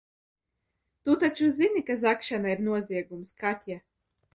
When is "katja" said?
3.45-3.85